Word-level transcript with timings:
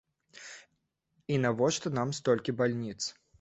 І 1.33 1.37
навошта 1.43 1.93
нам 1.99 2.09
столькі 2.21 2.57
бальніц? 2.63 3.01